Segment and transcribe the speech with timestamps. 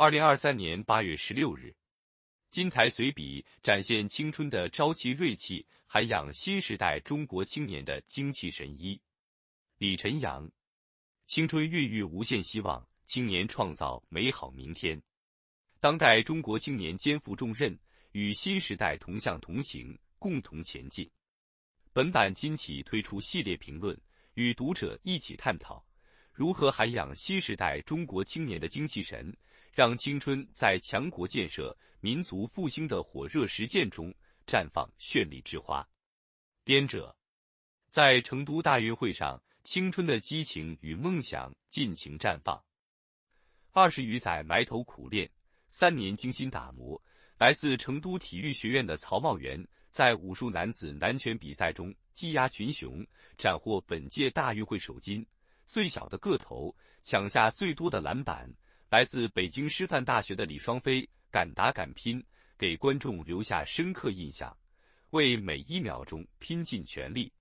[0.00, 1.76] 二零二三年八月十六日，
[2.48, 8.66] 金台随笔展现青春的朝气锐气，涵养新时代中国青年的精气神。
[8.80, 8.98] 一，
[9.76, 10.50] 李晨阳，
[11.26, 14.98] 青春孕育无限希望，青年创造美好明天。
[15.80, 17.78] 当代中国青年肩负重任，
[18.12, 21.06] 与新时代同向同行，共同前进。
[21.92, 23.94] 本版今起推出系列评论，
[24.32, 25.84] 与读者一起探讨
[26.32, 29.30] 如何涵养新时代中国青年的精气神，
[29.72, 34.12] 让青春在强国建设、民族复兴的火热实践中
[34.46, 35.86] 绽放绚丽之花。
[36.64, 37.16] 编者
[37.88, 42.62] 在成都大运会上，青春的激情与梦想尽情绽放。
[43.72, 45.30] 二十余载埋头苦练，
[45.70, 47.00] 三年精心打磨，
[47.38, 49.64] 来自成都体育学院的曹茂元。
[49.90, 53.04] 在武术男子男拳比赛中技压群雄，
[53.36, 55.26] 斩获本届大运会首金。
[55.66, 58.48] 最小的个头抢下最多的篮板。
[58.90, 62.20] 来自北京师范大学的李双飞敢打敢拼，
[62.58, 64.54] 给观众留下深刻印象，
[65.10, 67.32] 为每一秒钟拼尽全力。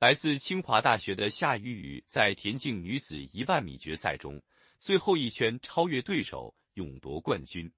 [0.00, 4.42] 来自清华大学的夏雨雨在田径女子一万米决赛中
[4.80, 7.72] 最后一圈超越对手，勇夺冠军。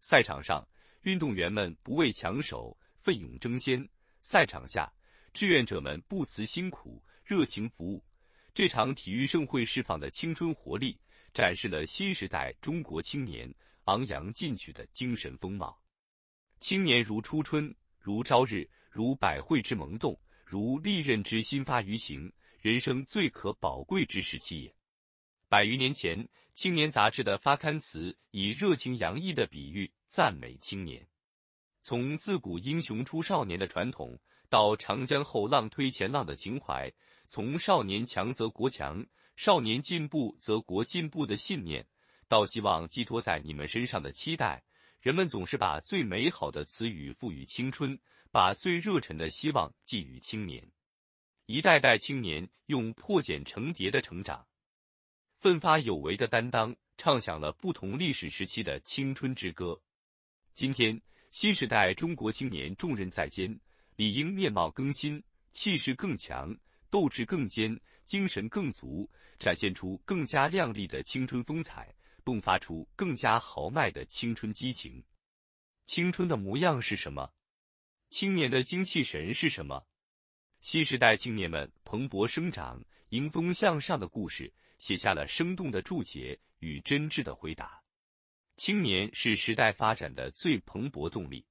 [0.00, 0.68] 赛场上，
[1.02, 2.76] 运动员们不畏强手。
[2.98, 3.88] 奋勇争先，
[4.22, 4.92] 赛场下，
[5.32, 8.04] 志愿者们不辞辛苦，热情服务。
[8.52, 10.98] 这场体育盛会释放的青春活力，
[11.32, 13.52] 展示了新时代中国青年
[13.84, 15.80] 昂扬进取的精神风貌。
[16.60, 24.74] 青年如初春，如朝日，如百卉之萌动，如利刃之新发于行，人生最可宝贵之时期也。
[25.48, 26.22] 百余年前，
[26.54, 31.06] 《青年》杂志的发刊词以热情洋溢的比喻赞美青年。
[31.82, 34.18] 从自古英雄出少年的传统，
[34.50, 36.90] 到长江后浪推前浪的情怀；
[37.28, 39.02] 从少年强则国强，
[39.38, 41.86] 少年进步则国进步的信念，
[42.26, 44.60] 到希望寄托在你们身上的期待，
[45.00, 47.96] 人们总是把最美好的词语赋予青春，
[48.32, 50.68] 把最热忱的希望寄予青年。
[51.46, 54.44] 一代代青年用破茧成蝶的成长，
[55.38, 59.80] 奋发有为的担当，唱响了不同历史时期的青春之歌。
[60.52, 61.00] 今天。
[61.30, 63.60] 新时代中国青年重任在肩，
[63.96, 66.56] 理应面貌更新，气势更强，
[66.90, 71.94] 斗志更坚，精神更足，展现出更加亮丽的青春风采，
[72.24, 75.04] 迸发出更加豪迈的青春激情。
[75.86, 77.32] 青春的模样是什么？
[78.10, 79.86] 青年的精气神是什么？
[80.60, 87.82] 新时代青年们蓬勃生长、迎风向上的故事，写下了生动的注解与真挚的回答。
[88.56, 91.46] 青年是时代发展的最蓬勃动力，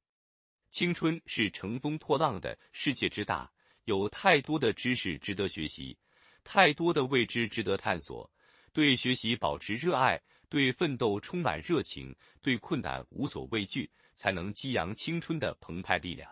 [0.71, 3.49] 青春是乘风破浪的世界之大，
[3.87, 5.97] 有太多的知识值得学习，
[6.43, 8.29] 太多的未知值得探索。
[8.73, 16.29] 对学习保持热爱，对奋斗充满热情，对困难无所畏惧，才能激扬青春的澎湃力量。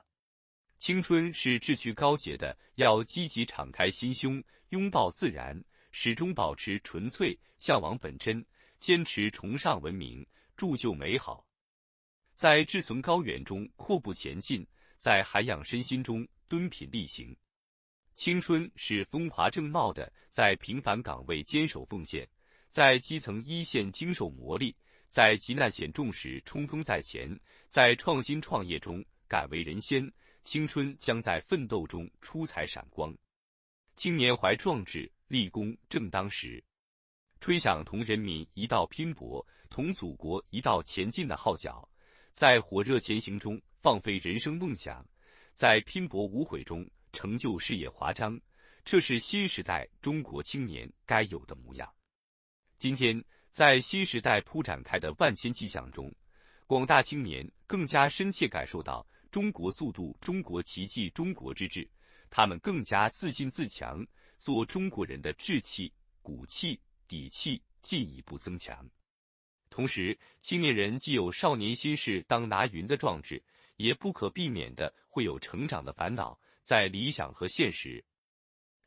[0.80, 5.58] 青春是志趣高洁的，要积极敞开心胸，拥抱自然，
[5.94, 8.46] 始终保持纯粹，向往本真，
[8.82, 10.28] 坚持崇尚文明。
[10.58, 11.48] 铸就美好，
[12.34, 14.68] 在志存高远中阔步前进，
[14.98, 17.34] 在涵养身心中敦品力行。
[18.16, 22.26] 青春是风华正茂的，在平凡岗位坚守奉献，
[22.70, 24.74] 在基层一线经受磨砺，
[25.10, 27.38] 在急难险重时冲锋在前，
[27.68, 30.10] 在创新创业中敢为人先。
[30.46, 33.12] 青春将在奋斗中出彩闪光。
[33.96, 36.64] 青年怀壮志，立功正当时。
[37.40, 41.90] 吹响同人民一道拼搏、同祖国一道前进的号角，
[42.32, 45.04] 在火热前行中放飞人生梦想，
[45.56, 48.40] 在拼搏无悔中成就事业华章，
[48.84, 51.92] 这是新时代中国青年该有的模样。
[52.78, 56.14] 今天，在新时代铺展开的万千气象中，
[56.68, 61.90] 广大青年更加深切感受到“中国速度、中国奇迹、中国之志”，
[62.30, 64.06] 他们更加自信自强，
[64.38, 65.92] 做中国人的志气、
[66.22, 66.80] 骨气。
[67.08, 68.84] 底气进一步增强，
[69.70, 73.44] 同时，青年人既有少年心事当拿云的壮志，
[73.76, 76.36] 也不可避免的会有成长的烦恼，
[76.66, 78.04] 在理想和现实、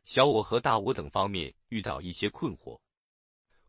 [0.02, 2.76] 小我和大我等方面遇到一些困惑。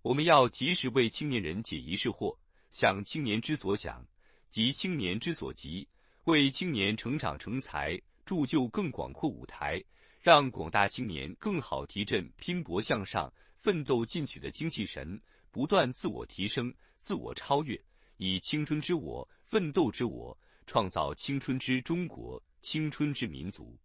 [0.02, 2.36] 我们要及时为青年人解疑释惑，
[2.72, 4.04] 想青年之所想，
[4.50, 5.88] 急青年之所急，
[6.24, 9.80] 为青年成长成才铸就更广阔舞台，
[10.22, 13.32] 让广大青年更好提振拼搏向上。
[13.60, 15.22] 奋斗进取的精气神，
[15.52, 17.80] 不断自我提升、自我超越，
[18.16, 20.36] 以青春之我、奋斗之我，
[20.66, 23.78] 创造青春之中国、青春之民族，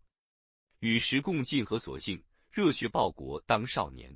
[0.84, 2.22] 与时共进和所幸，
[2.52, 4.14] 热血报国当少年。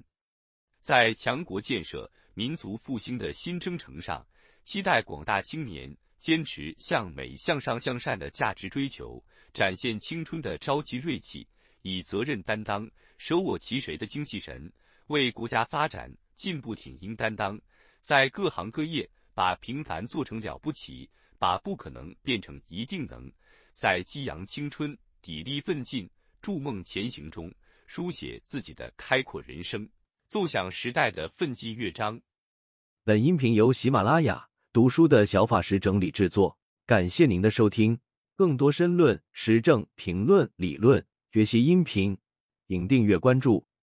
[0.83, 4.23] 在强国建设、民族复兴的新征程上，
[4.65, 9.25] 期待广大青年坚持向美、向上、向善的价值追求，
[9.55, 11.49] 展现青春的朝气锐气，
[11.81, 12.87] 以责任担当、
[13.17, 14.71] 手握其谁的精气神，
[15.07, 17.59] 为国家发展进步挺膺担当，
[18.03, 23.33] 在各行各业把平凡做成了不起，把不可能变成一定能，
[23.73, 24.93] 在激扬青春、
[25.23, 26.07] 砥砺奋进、
[26.41, 27.53] 筑梦前行中，
[27.87, 29.89] 书写自己的开阔人生，
[30.29, 32.21] 奏响时代的奋进乐章。
[33.05, 37.99] 本音频由喜马拉雅读书的小法师整理制作，感谢您的收听。
[38.35, 42.17] 更多深论、时政评论、理论学习音频，
[42.69, 43.68] 请订阅关注。